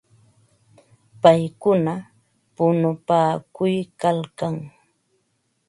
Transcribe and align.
Paykuna 1.21 1.93
punupaakuykalkan. 2.55 4.55